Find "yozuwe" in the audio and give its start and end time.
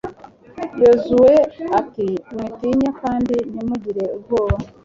0.81-1.33